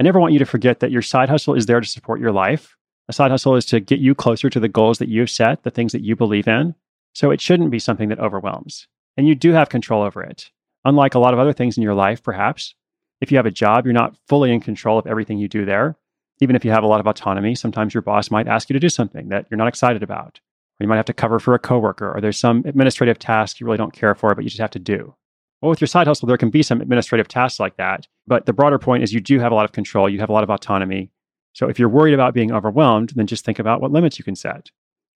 I 0.00 0.02
never 0.02 0.18
want 0.18 0.32
you 0.32 0.40
to 0.40 0.46
forget 0.46 0.80
that 0.80 0.90
your 0.90 1.02
side 1.02 1.28
hustle 1.28 1.54
is 1.54 1.66
there 1.66 1.80
to 1.80 1.86
support 1.86 2.18
your 2.18 2.32
life. 2.32 2.76
A 3.08 3.12
side 3.12 3.30
hustle 3.30 3.56
is 3.56 3.66
to 3.66 3.80
get 3.80 4.00
you 4.00 4.14
closer 4.14 4.48
to 4.48 4.60
the 4.60 4.68
goals 4.68 4.98
that 4.98 5.08
you've 5.08 5.30
set, 5.30 5.62
the 5.62 5.70
things 5.70 5.92
that 5.92 6.02
you 6.02 6.16
believe 6.16 6.48
in. 6.48 6.74
So 7.12 7.30
it 7.30 7.40
shouldn't 7.40 7.70
be 7.70 7.78
something 7.78 8.08
that 8.08 8.18
overwhelms. 8.18 8.88
And 9.16 9.28
you 9.28 9.34
do 9.34 9.52
have 9.52 9.68
control 9.68 10.02
over 10.02 10.22
it. 10.22 10.50
Unlike 10.84 11.14
a 11.14 11.18
lot 11.18 11.34
of 11.34 11.40
other 11.40 11.52
things 11.52 11.76
in 11.76 11.82
your 11.82 11.94
life, 11.94 12.22
perhaps, 12.22 12.74
if 13.20 13.30
you 13.30 13.38
have 13.38 13.46
a 13.46 13.50
job, 13.50 13.84
you're 13.84 13.92
not 13.92 14.16
fully 14.28 14.52
in 14.52 14.60
control 14.60 14.98
of 14.98 15.06
everything 15.06 15.38
you 15.38 15.48
do 15.48 15.64
there. 15.64 15.96
Even 16.40 16.56
if 16.56 16.64
you 16.64 16.70
have 16.70 16.82
a 16.82 16.88
lot 16.88 17.00
of 17.00 17.06
autonomy, 17.06 17.54
sometimes 17.54 17.94
your 17.94 18.02
boss 18.02 18.30
might 18.30 18.48
ask 18.48 18.68
you 18.68 18.74
to 18.74 18.80
do 18.80 18.88
something 18.88 19.28
that 19.28 19.46
you're 19.50 19.58
not 19.58 19.68
excited 19.68 20.02
about. 20.02 20.40
Or 20.80 20.84
you 20.84 20.88
might 20.88 20.96
have 20.96 21.04
to 21.06 21.12
cover 21.12 21.38
for 21.38 21.54
a 21.54 21.58
coworker, 21.58 22.12
or 22.12 22.20
there's 22.20 22.38
some 22.38 22.64
administrative 22.66 23.18
task 23.18 23.60
you 23.60 23.66
really 23.66 23.78
don't 23.78 23.92
care 23.92 24.14
for, 24.14 24.34
but 24.34 24.42
you 24.42 24.50
just 24.50 24.60
have 24.60 24.70
to 24.72 24.78
do. 24.78 25.14
Well, 25.62 25.70
with 25.70 25.80
your 25.80 25.88
side 25.88 26.06
hustle, 26.06 26.26
there 26.26 26.36
can 26.36 26.50
be 26.50 26.62
some 26.62 26.80
administrative 26.80 27.28
tasks 27.28 27.60
like 27.60 27.76
that. 27.76 28.08
But 28.26 28.46
the 28.46 28.52
broader 28.52 28.78
point 28.78 29.04
is 29.04 29.12
you 29.12 29.20
do 29.20 29.38
have 29.38 29.52
a 29.52 29.54
lot 29.54 29.64
of 29.64 29.72
control, 29.72 30.08
you 30.08 30.18
have 30.18 30.28
a 30.28 30.32
lot 30.32 30.42
of 30.42 30.50
autonomy. 30.50 31.10
So 31.54 31.68
if 31.68 31.78
you're 31.78 31.88
worried 31.88 32.14
about 32.14 32.34
being 32.34 32.52
overwhelmed, 32.52 33.12
then 33.14 33.26
just 33.26 33.44
think 33.44 33.58
about 33.58 33.80
what 33.80 33.92
limits 33.92 34.18
you 34.18 34.24
can 34.24 34.36
set. 34.36 34.70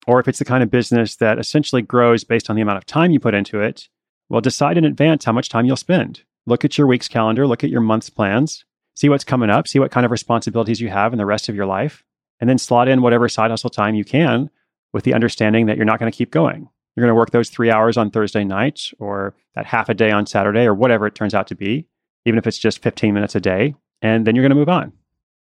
Or 0.07 0.21
if 0.21 0.29
it's 0.29 0.39
the 0.39 0.45
kind 0.45 0.63
of 0.63 0.71
business 0.71 1.17
that 1.17 1.39
essentially 1.39 1.83
grows 1.83 2.25
based 2.25 2.49
on 2.49 2.57
the 2.57 2.63
amount 2.63 2.79
of 2.79 2.87
time 2.87 3.11
you 3.11 3.21
put 3.21 3.35
into 3.35 3.61
it, 3.61 3.89
well, 4.31 4.41
decide 4.41 4.79
in 4.79 4.85
advance 4.85 5.25
how 5.25 5.33
much 5.33 5.49
time 5.49 5.67
you'll 5.67 5.77
spend. 5.77 6.23
Look 6.47 6.65
at 6.65 6.79
your 6.79 6.87
week's 6.87 7.09
calendar, 7.09 7.47
look 7.47 7.65
at 7.65 7.71
your 7.71 7.81
month's 7.81 8.09
plans, 8.09 8.65
see 8.95 9.09
what's 9.09 9.25
coming 9.25 9.51
up, 9.51 9.69
see 9.69 9.79
what 9.79 9.91
kind 9.91 10.07
of 10.07 10.11
responsibilities 10.11 10.81
you 10.81 10.89
have 10.89 11.13
in 11.13 11.19
the 11.19 11.27
rest 11.27 11.49
of 11.49 11.55
your 11.55 11.67
life, 11.67 12.05
and 12.41 12.49
then 12.49 12.57
slot 12.57 12.89
in 12.89 13.03
whatever 13.03 13.29
side 13.29 13.51
hustle 13.51 13.69
time 13.69 13.95
you 13.95 14.05
can 14.05 14.49
with 14.93 15.05
the 15.05 15.15
understanding 15.15 15.67
that 15.67 15.77
you're 15.77 15.85
not 15.85 15.99
going 15.99 16.11
to 16.11 16.17
keep 16.17 16.31
going. 16.31 16.69
You're 16.97 17.05
going 17.05 17.15
to 17.15 17.19
work 17.19 17.31
those 17.31 17.51
three 17.51 17.71
hours 17.71 17.97
on 17.97 18.11
Thursday 18.11 18.45
night 18.45 18.91
or 18.99 19.35
that 19.55 19.67
half 19.67 19.89
a 19.89 19.95
day 19.95 20.11
on 20.11 20.27
Saturday 20.27 20.65
or 20.65 20.75
whatever 20.75 21.07
it 21.07 21.15
turns 21.15 21.35
out 21.35 21.47
to 21.49 21.55
be, 21.55 21.87
even 22.25 22.39
if 22.39 22.47
it's 22.47 22.59
just 22.59 22.83
15 22.83 23.13
minutes 23.13 23.35
a 23.35 23.41
day. 23.41 23.75
And 24.03 24.27
then 24.27 24.35
you're 24.35 24.43
going 24.43 24.51
to 24.51 24.57
move 24.57 24.69
on. 24.69 24.93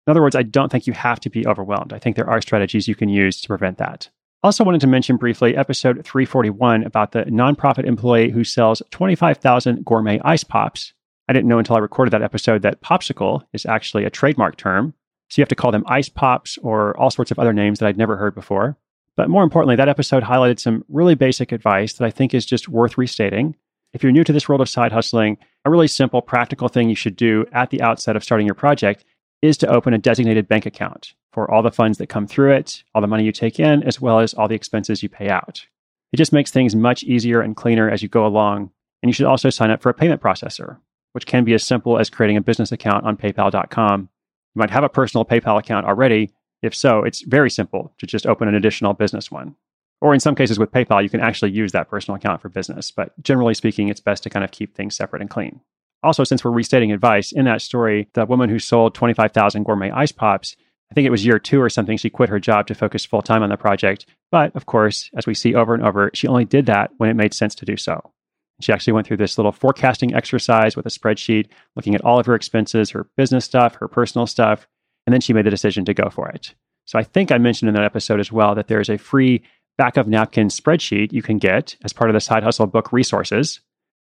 In 0.08 0.12
other 0.12 0.22
words, 0.22 0.38
I 0.38 0.44
don't 0.44 0.72
think 0.72 0.88
you 0.88 0.94
have 0.94 1.20
to 1.20 1.30
be 1.30 1.46
overwhelmed. 1.46 1.92
I 1.92 2.00
think 2.00 2.16
there 2.16 2.30
are 2.30 2.42
strategies 2.42 2.88
you 2.88 2.96
can 2.96 3.10
use 3.10 3.42
to 3.42 3.48
prevent 3.50 3.78
that. 3.78 4.10
I 4.42 4.48
also, 4.48 4.64
wanted 4.64 4.80
to 4.82 4.88
mention 4.88 5.18
briefly 5.18 5.58
episode 5.58 6.06
341 6.06 6.84
about 6.84 7.12
the 7.12 7.26
nonprofit 7.26 7.86
employee 7.86 8.30
who 8.30 8.46
sells 8.46 8.82
25,000 8.92 9.84
gourmet 9.84 10.22
ice 10.24 10.46
pops. 10.46 10.94
I 11.28 11.34
didn't 11.34 11.50
know 11.50 11.60
until 11.60 11.76
I 11.76 11.80
recorded 11.80 12.12
that 12.12 12.22
episode 12.22 12.62
that 12.62 12.82
popsicle 12.82 13.42
is 13.52 13.66
actually 13.66 14.06
a 14.06 14.10
trademark 14.10 14.56
term. 14.56 14.94
So 15.30 15.40
you 15.40 15.42
have 15.42 15.50
to 15.50 15.56
call 15.56 15.72
them 15.72 15.84
ice 15.88 16.08
pops 16.08 16.58
or 16.60 16.98
all 16.98 17.12
sorts 17.12 17.32
of 17.32 17.40
other 17.40 17.52
names 17.52 17.80
that 17.80 17.88
I'd 17.88 17.98
never 17.98 18.16
heard 18.16 18.34
before. 18.34 18.78
But 19.18 19.30
more 19.30 19.44
importantly, 19.44 19.76
that 19.76 19.90
episode 19.90 20.24
highlighted 20.24 20.60
some 20.60 20.86
really 20.88 21.16
basic 21.16 21.52
advice 21.52 21.94
that 21.94 22.06
I 22.06 22.12
think 22.12 22.34
is 22.34 22.46
just 22.46 22.70
worth 22.70 22.98
restating. 22.98 23.56
If 23.92 24.04
you're 24.04 24.12
new 24.14 24.24
to 24.24 24.32
this 24.32 24.48
world 24.48 24.62
of 24.62 24.70
side 24.70 24.94
hustling, 24.94 25.38
a 25.66 25.70
really 25.70 25.88
simple, 25.88 26.22
practical 26.22 26.70
thing 26.70 26.88
you 26.88 26.96
should 26.96 27.18
do 27.18 27.46
at 27.52 27.72
the 27.72 27.82
outset 27.82 28.16
of 28.16 28.24
starting 28.24 28.46
your 28.46 28.54
project 28.54 29.04
is 29.42 29.58
to 29.58 29.68
open 29.68 29.94
a 29.94 29.98
designated 29.98 30.48
bank 30.48 30.66
account 30.66 31.14
for 31.32 31.50
all 31.52 31.62
the 31.62 31.72
funds 31.72 31.98
that 31.98 32.08
come 32.08 32.28
through 32.28 32.54
it, 32.54 32.84
all 32.96 33.02
the 33.02 33.08
money 33.08 33.24
you 33.24 33.32
take 33.32 33.60
in, 33.60 33.84
as 33.84 34.02
well 34.02 34.20
as 34.20 34.34
all 34.34 34.48
the 34.48 34.56
expenses 34.56 35.04
you 35.04 35.10
pay 35.10 35.30
out. 35.30 35.66
It 36.12 36.18
just 36.18 36.34
makes 36.34 36.52
things 36.52 36.76
much 36.76 37.04
easier 37.04 37.42
and 37.42 37.56
cleaner 37.56 37.90
as 37.90 38.02
you 38.02 38.10
go 38.10 38.26
along. 38.26 38.72
And 39.04 39.10
you 39.10 39.14
should 39.14 39.26
also 39.26 39.50
sign 39.50 39.70
up 39.70 39.82
for 39.82 39.90
a 39.90 39.94
payment 39.94 40.22
processor, 40.22 40.78
which 41.12 41.28
can 41.28 41.44
be 41.44 41.54
as 41.54 41.66
simple 41.66 42.00
as 42.00 42.10
creating 42.10 42.38
a 42.38 42.42
business 42.42 42.72
account 42.72 43.06
on 43.06 43.18
paypal.com. 43.18 44.02
You 44.02 44.60
might 44.60 44.72
have 44.72 44.84
a 44.84 44.90
personal 44.90 45.26
PayPal 45.26 45.60
account 45.60 45.86
already, 45.86 46.32
if 46.62 46.74
so, 46.74 47.04
it's 47.04 47.22
very 47.22 47.50
simple 47.50 47.94
to 48.00 48.08
just 48.08 48.26
open 48.26 48.48
an 48.48 48.56
additional 48.56 48.94
business 48.94 49.30
one. 49.30 49.56
Or 50.02 50.14
in 50.14 50.20
some 50.20 50.36
cases 50.36 50.60
with 50.60 50.72
PayPal, 50.72 51.04
you 51.04 51.10
can 51.10 51.22
actually 51.22 51.52
use 51.52 51.72
that 51.72 51.90
personal 51.90 52.16
account 52.16 52.42
for 52.42 52.50
business. 52.50 52.92
But 52.92 53.14
generally 53.22 53.54
speaking, 53.54 53.90
it's 53.90 54.00
best 54.00 54.24
to 54.24 54.30
kind 54.30 54.44
of 54.44 54.52
keep 54.52 54.76
things 54.76 54.96
separate 54.96 55.22
and 55.22 55.30
clean. 55.30 55.62
Also, 56.04 56.24
since 56.24 56.44
we're 56.44 56.52
restating 56.52 56.92
advice, 56.92 57.32
in 57.32 57.46
that 57.46 57.62
story, 57.62 58.08
the 58.14 58.26
woman 58.26 58.50
who 58.50 58.60
sold 58.60 58.94
25,000 58.94 59.64
gourmet 59.64 59.92
ice 59.92 60.12
pops, 60.12 60.56
I 60.92 60.94
think 60.94 61.06
it 61.06 61.12
was 61.12 61.26
year 61.26 61.40
two 61.40 61.62
or 61.62 61.70
something, 61.70 61.98
she 61.98 62.10
quit 62.10 62.30
her 62.30 62.40
job 62.40 62.68
to 62.68 62.76
focus 62.76 63.06
full 63.06 63.22
time 63.22 63.44
on 63.44 63.50
the 63.50 63.58
project. 63.58 64.06
But 64.32 64.56
of 64.56 64.66
course, 64.66 65.10
as 65.18 65.26
we 65.26 65.34
see 65.34 65.56
over 65.56 65.74
and 65.74 65.86
over, 65.86 66.12
she 66.14 66.28
only 66.28 66.46
did 66.46 66.66
that 66.68 66.92
when 66.98 67.10
it 67.10 67.16
made 67.16 67.34
sense 67.34 67.56
to 67.56 67.66
do 67.66 67.76
so. 67.78 68.12
She 68.60 68.74
actually 68.74 68.94
went 68.94 69.06
through 69.06 69.18
this 69.18 69.38
little 69.38 69.52
forecasting 69.52 70.16
exercise 70.16 70.76
with 70.76 70.86
a 70.86 70.90
spreadsheet, 70.90 71.48
looking 71.76 71.94
at 71.94 72.04
all 72.04 72.20
of 72.20 72.26
her 72.26 72.36
expenses, 72.36 72.90
her 72.92 73.08
business 73.16 73.46
stuff, 73.46 73.76
her 73.76 73.88
personal 73.88 74.26
stuff, 74.26 74.68
and 75.06 75.14
then 75.14 75.22
she 75.22 75.34
made 75.34 75.46
the 75.46 75.52
decision 75.52 75.86
to 75.86 75.94
go 75.94 76.10
for 76.10 76.30
it. 76.30 76.56
So 76.86 76.98
I 76.98 77.04
think 77.04 77.32
I 77.32 77.38
mentioned 77.38 77.70
in 77.70 77.76
that 77.76 77.84
episode 77.84 78.20
as 78.20 78.32
well 78.32 78.56
that 78.56 78.68
there's 78.68 78.90
a 78.90 78.98
free 78.98 79.44
back 79.78 79.98
of 79.98 80.08
napkin 80.08 80.48
spreadsheet 80.48 81.12
you 81.12 81.22
can 81.22 81.38
get 81.38 81.76
as 81.84 81.94
part 81.94 82.10
of 82.10 82.14
the 82.14 82.20
Side 82.20 82.44
Hustle 82.44 82.66
book 82.66 82.92
resources. 82.92 83.60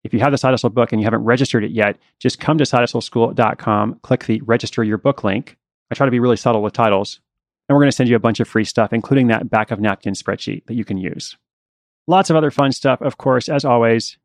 If 0.04 0.14
you 0.14 0.20
have 0.20 0.32
the 0.32 0.38
Side 0.38 0.52
Hustle 0.52 0.70
book 0.70 0.92
and 0.92 1.02
you 1.02 1.06
haven't 1.06 1.24
registered 1.24 1.64
it 1.64 1.72
yet, 1.72 1.98
just 2.20 2.40
come 2.40 2.58
to 2.58 2.64
sidehustleschool.com, 2.64 4.00
click 4.02 4.26
the 4.26 4.42
register 4.42 4.84
your 4.84 4.98
book 4.98 5.24
link. 5.24 5.58
I 5.92 5.96
try 5.96 6.06
to 6.06 6.12
be 6.12 6.20
really 6.20 6.38
subtle 6.38 6.62
with 6.62 6.74
titles. 6.74 7.20
And 7.68 7.76
we're 7.76 7.82
going 7.82 7.92
to 7.92 7.96
send 7.96 8.10
you 8.10 8.16
a 8.16 8.20
bunch 8.20 8.40
of 8.40 8.48
free 8.48 8.64
stuff, 8.64 8.94
including 8.94 9.28
that 9.28 9.50
back 9.50 9.72
of 9.72 9.80
napkin 9.80 10.14
spreadsheet 10.14 10.66
that 10.66 10.76
you 10.76 10.86
can 10.86 10.98
use. 10.98 11.38
Lots 12.08 12.30
of 12.30 12.36
other 12.36 12.50
fun 12.50 12.72
stuff, 12.72 13.02
of 13.02 13.18
course, 13.18 13.50
as 13.50 13.66
always. 13.66 14.18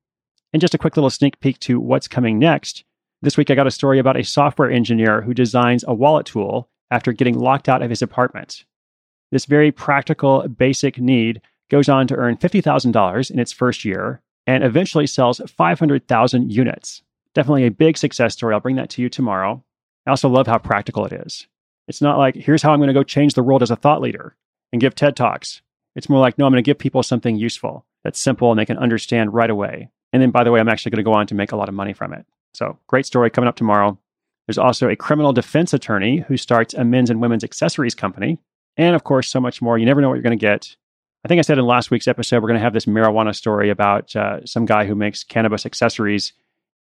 And 0.52 0.60
just 0.60 0.74
a 0.74 0.78
quick 0.78 0.96
little 0.96 1.10
sneak 1.10 1.40
peek 1.40 1.58
to 1.60 1.80
what's 1.80 2.08
coming 2.08 2.38
next. 2.38 2.84
This 3.20 3.36
week, 3.36 3.50
I 3.50 3.54
got 3.54 3.66
a 3.66 3.72
story 3.72 3.98
about 3.98 4.18
a 4.18 4.24
software 4.24 4.70
engineer 4.70 5.22
who 5.22 5.34
designs 5.34 5.84
a 5.86 5.94
wallet 5.94 6.26
tool 6.26 6.70
after 6.90 7.12
getting 7.12 7.38
locked 7.38 7.68
out 7.68 7.82
of 7.82 7.90
his 7.90 8.00
apartment. 8.02 8.64
This 9.32 9.46
very 9.46 9.72
practical, 9.72 10.46
basic 10.48 10.98
need 10.98 11.42
goes 11.70 11.88
on 11.88 12.06
to 12.06 12.14
earn 12.14 12.36
$50,000 12.36 13.30
in 13.30 13.38
its 13.38 13.52
first 13.52 13.84
year 13.84 14.22
and 14.46 14.64
eventually 14.64 15.06
sells 15.06 15.40
500,000 15.46 16.52
units. 16.52 17.02
Definitely 17.34 17.66
a 17.66 17.70
big 17.70 17.96
success 17.96 18.34
story. 18.34 18.54
I'll 18.54 18.60
bring 18.60 18.76
that 18.76 18.90
to 18.90 19.02
you 19.02 19.08
tomorrow. 19.08 19.62
I 20.06 20.10
also 20.10 20.28
love 20.28 20.46
how 20.46 20.58
practical 20.58 21.06
it 21.06 21.12
is. 21.12 21.46
It's 21.88 22.02
not 22.02 22.18
like, 22.18 22.34
here's 22.34 22.62
how 22.62 22.72
I'm 22.72 22.78
going 22.78 22.88
to 22.88 22.94
go 22.94 23.02
change 23.02 23.34
the 23.34 23.42
world 23.42 23.62
as 23.62 23.70
a 23.70 23.76
thought 23.76 24.00
leader 24.00 24.36
and 24.72 24.80
give 24.80 24.94
TED 24.94 25.16
Talks. 25.16 25.62
It's 25.96 26.08
more 26.08 26.20
like, 26.20 26.38
no, 26.38 26.46
I'm 26.46 26.52
going 26.52 26.62
to 26.62 26.68
give 26.68 26.78
people 26.78 27.02
something 27.02 27.36
useful 27.36 27.84
that's 28.02 28.20
simple 28.20 28.50
and 28.50 28.58
they 28.58 28.66
can 28.66 28.78
understand 28.78 29.34
right 29.34 29.50
away. 29.50 29.88
And 30.12 30.22
then, 30.22 30.30
by 30.30 30.44
the 30.44 30.52
way, 30.52 30.60
I'm 30.60 30.68
actually 30.68 30.90
going 30.90 31.04
to 31.04 31.10
go 31.10 31.14
on 31.14 31.26
to 31.26 31.34
make 31.34 31.52
a 31.52 31.56
lot 31.56 31.68
of 31.68 31.74
money 31.74 31.92
from 31.92 32.12
it. 32.12 32.24
So, 32.52 32.78
great 32.86 33.06
story 33.06 33.30
coming 33.30 33.48
up 33.48 33.56
tomorrow. 33.56 33.98
There's 34.46 34.58
also 34.58 34.88
a 34.88 34.96
criminal 34.96 35.32
defense 35.32 35.72
attorney 35.72 36.18
who 36.18 36.36
starts 36.36 36.74
a 36.74 36.84
men's 36.84 37.10
and 37.10 37.20
women's 37.20 37.42
accessories 37.42 37.94
company. 37.94 38.38
And 38.76 38.94
of 38.94 39.04
course, 39.04 39.28
so 39.28 39.40
much 39.40 39.62
more. 39.62 39.78
You 39.78 39.86
never 39.86 40.00
know 40.00 40.08
what 40.08 40.14
you're 40.14 40.22
going 40.22 40.38
to 40.38 40.40
get. 40.40 40.76
I 41.24 41.28
think 41.28 41.38
I 41.38 41.42
said 41.42 41.58
in 41.58 41.64
last 41.64 41.90
week's 41.90 42.08
episode, 42.08 42.42
we're 42.42 42.48
going 42.48 42.58
to 42.58 42.64
have 42.64 42.74
this 42.74 42.84
marijuana 42.84 43.34
story 43.34 43.70
about 43.70 44.14
uh, 44.14 44.44
some 44.44 44.66
guy 44.66 44.84
who 44.84 44.94
makes 44.94 45.24
cannabis 45.24 45.64
accessories 45.64 46.32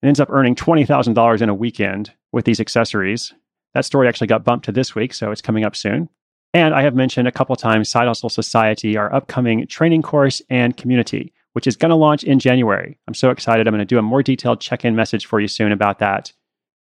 and 0.02 0.08
ends 0.08 0.18
up 0.18 0.30
earning 0.30 0.56
$20,000 0.56 1.42
in 1.42 1.48
a 1.48 1.54
weekend 1.54 2.12
with 2.32 2.44
these 2.44 2.58
accessories. 2.58 3.32
That 3.74 3.84
story 3.84 4.08
actually 4.08 4.26
got 4.26 4.44
bumped 4.44 4.64
to 4.64 4.72
this 4.72 4.94
week, 4.94 5.14
so 5.14 5.30
it's 5.30 5.40
coming 5.40 5.64
up 5.64 5.76
soon. 5.76 6.08
And 6.52 6.74
I 6.74 6.82
have 6.82 6.94
mentioned 6.94 7.28
a 7.28 7.32
couple 7.32 7.54
times 7.56 7.88
Side 7.88 8.08
Hustle 8.08 8.28
Society, 8.28 8.96
our 8.96 9.14
upcoming 9.14 9.66
training 9.68 10.02
course 10.02 10.42
and 10.50 10.76
community 10.76 11.32
which 11.52 11.66
is 11.66 11.76
going 11.76 11.90
to 11.90 11.96
launch 11.96 12.24
in 12.24 12.38
January. 12.38 12.98
I'm 13.06 13.14
so 13.14 13.30
excited. 13.30 13.66
I'm 13.66 13.72
going 13.72 13.80
to 13.80 13.84
do 13.84 13.98
a 13.98 14.02
more 14.02 14.22
detailed 14.22 14.60
check 14.60 14.84
in 14.84 14.96
message 14.96 15.26
for 15.26 15.40
you 15.40 15.48
soon 15.48 15.72
about 15.72 15.98
that. 15.98 16.32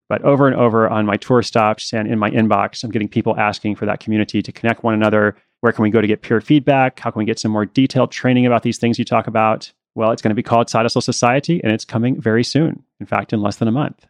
But 0.09 0.23
over 0.23 0.47
and 0.47 0.57
over 0.57 0.89
on 0.89 1.07
my 1.07 1.17
tour 1.17 1.43
stops 1.43 1.93
and 1.93 2.09
in 2.09 2.19
my 2.19 2.31
inbox, 2.31 2.83
I'm 2.83 2.91
getting 2.91 3.09
people 3.09 3.39
asking 3.39 3.77
for 3.77 3.87
that 3.87 4.01
community 4.01 4.43
to 4.43 4.53
connect 4.53 4.83
one 4.83 4.95
another. 4.95 5.37
Where 5.61 5.73
can 5.73 5.83
we 5.83 5.91
go 5.91 6.01
to 6.01 6.07
get 6.07 6.23
peer 6.23 6.41
feedback? 6.41 7.01
How 7.01 7.11
can 7.11 7.19
we 7.19 7.25
get 7.25 7.41
some 7.41 7.51
more 7.51 7.67
detailed 7.67 8.13
training 8.13 8.47
about 8.47 8.63
these 8.63 8.79
things 8.79 8.97
you 8.99 9.05
talk 9.05 9.27
about? 9.27 9.73
Well, 9.97 10.13
it's 10.13 10.23
going 10.23 10.31
to 10.31 10.37
be 10.37 10.43
called 10.43 10.71
Side 10.71 10.83
Hustle 10.83 11.01
Society, 11.01 11.61
and 11.65 11.73
it's 11.73 11.85
coming 11.85 12.21
very 12.21 12.45
soon. 12.45 12.85
In 13.01 13.07
fact, 13.07 13.33
in 13.33 13.43
less 13.43 13.57
than 13.57 13.67
a 13.67 13.73
month. 13.73 14.07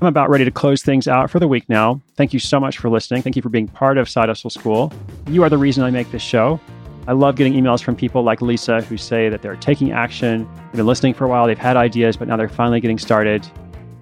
I'm 0.00 0.06
about 0.06 0.30
ready 0.30 0.46
to 0.46 0.50
close 0.50 0.82
things 0.82 1.06
out 1.06 1.30
for 1.30 1.38
the 1.38 1.46
week 1.46 1.68
now. 1.68 2.00
Thank 2.16 2.32
you 2.32 2.38
so 2.38 2.58
much 2.58 2.78
for 2.78 2.88
listening. 2.88 3.20
Thank 3.20 3.36
you 3.36 3.42
for 3.42 3.50
being 3.50 3.68
part 3.68 3.98
of 3.98 4.08
Side 4.08 4.30
Hustle 4.30 4.48
School. 4.48 4.90
You 5.28 5.42
are 5.42 5.50
the 5.50 5.58
reason 5.58 5.84
I 5.84 5.90
make 5.90 6.10
this 6.10 6.22
show. 6.22 6.58
I 7.06 7.12
love 7.12 7.36
getting 7.36 7.52
emails 7.52 7.82
from 7.82 7.94
people 7.94 8.22
like 8.22 8.40
Lisa 8.40 8.80
who 8.80 8.96
say 8.96 9.28
that 9.28 9.42
they're 9.42 9.56
taking 9.56 9.92
action. 9.92 10.48
They've 10.56 10.76
been 10.76 10.86
listening 10.86 11.12
for 11.12 11.26
a 11.26 11.28
while, 11.28 11.46
they've 11.46 11.58
had 11.58 11.76
ideas, 11.76 12.16
but 12.16 12.26
now 12.28 12.38
they're 12.38 12.48
finally 12.48 12.80
getting 12.80 12.98
started. 12.98 13.46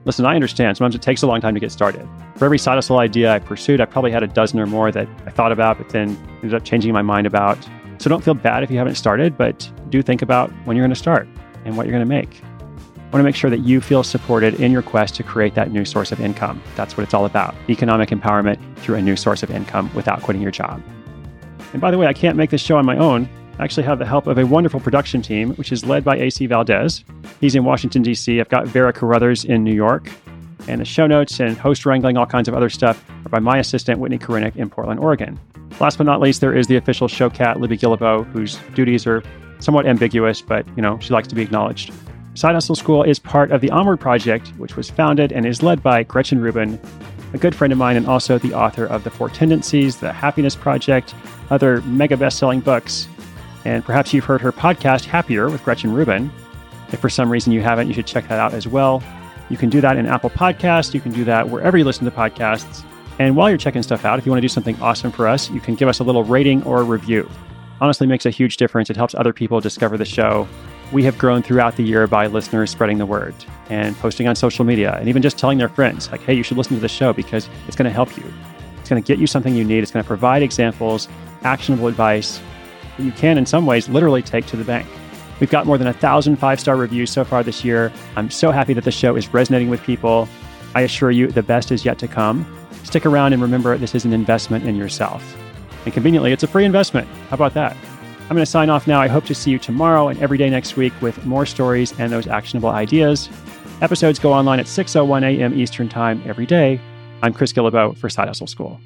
Listen, 0.09 0.25
I 0.25 0.35
understand. 0.35 0.75
Sometimes 0.75 0.95
it 0.95 1.03
takes 1.03 1.23
a 1.23 1.27
long 1.27 1.43
time 1.43 1.53
to 1.53 1.61
get 1.61 1.71
started. 1.71 2.09
For 2.37 2.47
every 2.47 2.59
side 2.59 2.77
hustle 2.77 2.99
idea 2.99 3.31
I 3.31 3.41
pursued, 3.41 3.79
I 3.79 3.85
probably 3.85 4.11
had 4.11 4.23
a 4.23 4.27
dozen 4.27 4.59
or 4.59 4.65
more 4.65 4.91
that 4.91 5.07
I 5.27 5.31
thought 5.31 5.53
about, 5.53 5.77
but 5.77 5.91
then 5.91 6.17
ended 6.37 6.55
up 6.55 6.65
changing 6.65 6.95
my 6.95 7.03
mind 7.03 7.27
about. 7.27 7.59
So 7.99 8.09
don't 8.09 8.25
feel 8.25 8.33
bad 8.33 8.63
if 8.63 8.71
you 8.71 8.79
haven't 8.79 8.95
started, 8.95 9.37
but 9.37 9.71
do 9.91 10.01
think 10.01 10.23
about 10.23 10.51
when 10.65 10.79
you're 10.79 10.83
going 10.83 10.95
to 10.95 10.99
start 10.99 11.29
and 11.67 11.77
what 11.77 11.85
you're 11.85 11.93
going 11.93 12.09
to 12.09 12.09
make. 12.09 12.41
I 12.43 13.03
want 13.11 13.17
to 13.17 13.23
make 13.23 13.37
sure 13.37 13.51
that 13.51 13.59
you 13.59 13.83
feel 13.83 14.03
supported 14.03 14.59
in 14.59 14.73
your 14.73 14.81
quest 14.81 15.15
to 15.17 15.23
create 15.23 15.55
that 15.57 15.73
new 15.73 15.85
source 15.85 16.11
of 16.11 16.23
income. 16.23 16.63
That's 16.75 16.97
what 16.97 17.05
it's 17.05 17.13
all 17.13 17.27
about 17.27 17.55
economic 17.69 18.09
empowerment 18.09 18.59
through 18.79 18.95
a 18.95 19.03
new 19.03 19.15
source 19.15 19.43
of 19.43 19.51
income 19.51 19.91
without 19.95 20.23
quitting 20.23 20.41
your 20.41 20.53
job. 20.53 20.83
And 21.75 21.83
by 21.83 21.91
the 21.91 21.99
way, 21.99 22.07
I 22.07 22.15
can't 22.15 22.39
make 22.39 22.49
this 22.49 22.63
show 22.63 22.79
on 22.79 22.87
my 22.87 22.97
own. 22.97 23.29
Actually 23.59 23.83
have 23.83 23.99
the 23.99 24.07
help 24.07 24.27
of 24.27 24.39
a 24.39 24.47
wonderful 24.47 24.79
production 24.79 25.21
team, 25.21 25.55
which 25.55 25.73
is 25.73 25.85
led 25.85 26.05
by 26.05 26.17
AC 26.17 26.47
Valdez. 26.47 27.05
He's 27.41 27.55
in 27.55 27.65
Washington, 27.65 28.03
D.C. 28.03 28.41
I've 28.41 28.49
got 28.49 28.67
Vera 28.67 28.93
Carruthers 28.93 29.45
in 29.45 29.65
New 29.65 29.75
York. 29.75 30.11
And 30.69 30.81
the 30.81 30.85
show 30.85 31.07
notes 31.07 31.41
and 31.41 31.57
host 31.57 31.87
wrangling, 31.87 32.17
all 32.17 32.27
kinds 32.27 32.49
of 32.49 32.55
other 32.55 32.69
stuff, 32.69 33.05
are 33.27 33.31
by 33.31 33.39
my 33.39 33.59
assistant, 33.59 33.99
Whitney 33.99 34.19
Korinick, 34.19 34.57
in 34.57 34.71
Portland, 34.71 35.01
Oregon. 35.01 35.39
Last 35.81 35.99
but 35.99 36.05
not 36.05 36.21
least, 36.21 36.41
there 36.41 36.57
is 36.57 36.67
the 36.67 36.77
official 36.77 37.09
show 37.09 37.31
cat, 37.31 37.61
Libby 37.61 37.79
Guillebeau, 37.79 38.25
whose 38.33 38.57
duties 38.75 39.07
are 39.07 39.23
somewhat 39.61 39.87
ambiguous, 39.87 40.41
but, 40.41 40.67
you 40.77 40.83
know, 40.83 40.99
she 41.01 41.13
likes 41.13 41.29
to 41.29 41.35
be 41.35 41.43
acknowledged. 41.43 41.93
Side 42.35 42.55
Hustle 42.55 42.77
School 42.77 43.03
is 43.03 43.19
part 43.19 43.51
of 43.51 43.61
the 43.61 43.71
Onward 43.71 43.99
Project, 43.99 44.49
which 44.59 44.77
was 44.77 44.89
founded 44.89 45.33
and 45.33 45.45
is 45.45 45.63
led 45.63 45.83
by 45.83 46.05
Gretchen 46.05 46.41
Rubin, 46.41 46.79
a 47.33 47.39
good 47.39 47.55
friend 47.55 47.73
of 47.73 47.79
mine 47.79 47.97
and 47.97 48.07
also 48.07 48.39
the 48.39 48.55
author 48.55 48.87
of 48.87 49.05
The 49.05 49.11
Four 49.11 49.29
Tendencies, 49.29 49.97
The 49.97 50.13
Happiness 50.13 50.55
Project, 50.55 51.15
other 51.51 51.81
mega 51.83 52.17
best 52.17 52.39
selling 52.39 52.61
books. 52.61 53.09
And 53.69 53.85
perhaps 53.85 54.15
you've 54.15 54.25
heard 54.25 54.41
her 54.41 54.51
podcast, 54.51 55.05
Happier, 55.05 55.51
with 55.51 55.63
Gretchen 55.63 55.93
Rubin. 55.93 56.33
If 56.91 57.01
for 57.01 57.11
some 57.11 57.31
reason 57.31 57.53
you 57.53 57.61
haven't, 57.61 57.87
you 57.87 57.93
should 57.93 58.07
check 58.07 58.27
that 58.29 58.39
out 58.39 58.55
as 58.55 58.67
well. 58.67 59.03
You 59.51 59.59
can 59.59 59.69
do 59.69 59.83
that 59.83 59.99
in 59.99 60.07
Apple 60.07 60.31
Podcasts. 60.31 60.95
You 60.95 61.03
can 61.03 61.13
do 61.13 61.23
that 61.25 61.51
wherever 61.51 61.77
you 61.77 61.85
listen 61.85 62.07
to 62.07 62.11
podcasts. 62.11 62.83
And 63.19 63.37
while 63.37 63.51
you're 63.51 63.59
checking 63.59 63.83
stuff 63.83 64.07
out, 64.07 64.19
if 64.19 64.25
you 64.25 64.33
want 64.33 64.39
to 64.39 64.45
do 64.45 64.49
something 64.49 64.81
awesome 64.81 65.13
for 65.13 65.29
us, 65.29 65.51
you 65.51 65.61
can 65.61 65.75
give 65.75 65.87
us 65.87 65.99
a 65.99 66.03
little 66.03 66.25
rating 66.25 66.63
or 66.63 66.83
review. 66.83 67.29
Honestly, 67.79 68.07
makes 68.07 68.25
a 68.25 68.31
huge 68.31 68.57
difference. 68.57 68.89
It 68.89 68.97
helps 68.97 69.15
other 69.15 69.35
people 69.35 69.61
discover 69.61 69.99
the 69.99 70.07
show. 70.07 70.49
We 70.91 71.05
have 71.05 71.19
grown 71.19 71.43
throughout 71.43 71.77
the 71.77 71.85
year 71.85 72.07
by 72.07 72.27
listeners 72.27 72.71
spreading 72.71 72.97
the 72.97 73.05
word 73.05 73.35
and 73.69 73.95
posting 73.99 74.27
on 74.29 74.35
social 74.35 74.65
media 74.65 74.95
and 74.95 75.11
even 75.11 75.21
just 75.21 75.37
telling 75.37 75.59
their 75.59 75.69
friends, 75.69 76.11
like, 76.11 76.23
hey, 76.23 76.33
you 76.33 76.43
should 76.43 76.57
listen 76.57 76.75
to 76.77 76.81
the 76.81 76.89
show 76.89 77.13
because 77.13 77.51
it's 77.67 77.77
going 77.77 77.85
to 77.85 77.93
help 77.93 78.17
you. 78.17 78.25
It's 78.81 78.89
going 78.89 79.03
to 79.03 79.07
get 79.07 79.19
you 79.19 79.27
something 79.27 79.55
you 79.55 79.65
need. 79.65 79.83
It's 79.83 79.93
going 79.93 80.03
to 80.03 80.09
provide 80.09 80.43
examples, 80.43 81.07
actionable 81.43 81.87
advice 81.87 82.41
that 82.99 83.05
you 83.05 83.13
can, 83.13 83.39
in 83.39 83.47
some 83.47 83.65
ways, 83.65 83.89
literally 83.89 84.21
take 84.23 84.45
to 84.47 84.57
the 84.57 84.65
bank. 84.65 84.87
We've 85.41 85.51
got 85.51 85.67
more 85.67 85.79
than 85.79 85.87
a 85.87 85.93
thousand 85.93 86.37
five 86.37 86.61
star 86.61 86.77
reviews 86.77 87.11
so 87.11 87.25
far 87.25 87.43
this 87.43 87.65
year. 87.65 87.93
I'm 88.17 88.31
so 88.31 88.51
happy 88.51 88.75
that 88.75 88.85
the 88.85 88.91
show 88.91 89.17
is 89.17 89.33
resonating 89.33 89.71
with 89.71 89.83
people. 89.83 90.29
I 90.75 90.83
assure 90.83 91.11
you, 91.11 91.29
the 91.29 91.43
best 91.43 91.73
is 91.73 91.85
yet 91.85 91.99
to 92.01 92.09
come. 92.09 92.47
Stick 92.85 93.07
around 93.07 93.33
and 93.33 93.41
remember 93.41 93.77
this 93.79 93.95
is 93.95 94.05
an 94.05 94.13
investment 94.13 94.67
in 94.67 94.77
yourself. 94.77 95.37
And 95.85 95.95
conveniently, 95.95 96.33
it's 96.33 96.43
a 96.43 96.49
free 96.49 96.65
investment. 96.65 97.09
How 97.31 97.35
about 97.35 97.55
that? 97.55 97.77
I'm 98.23 98.35
going 98.35 98.45
to 98.45 98.47
sign 98.47 98.69
off 98.69 98.87
now. 98.87 99.01
I 99.01 99.09
hope 99.09 99.25
to 99.27 99.35
see 99.35 99.51
you 99.51 99.59
tomorrow 99.59 100.09
and 100.09 100.21
every 100.21 100.37
day 100.37 100.51
next 100.51 100.77
week 100.77 100.93
with 101.01 101.25
more 101.25 101.47
stories 101.47 101.99
and 101.99 102.13
those 102.13 102.27
actionable 102.27 102.69
ideas. 102.69 103.31
Episodes 103.81 104.19
go 104.19 104.33
online 104.33 104.61
at 104.61 104.67
6:01 104.67 105.23
a.m. 105.23 105.59
Eastern 105.59 105.89
Time 105.89 106.23
every 106.27 106.47
day. 106.47 106.81
I'm 107.23 107.33
Chris 107.33 107.53
Guillebeau 107.53 107.97
for 107.97 108.11
Side 108.11 108.29
Hustle 108.29 108.47
School. 108.47 108.81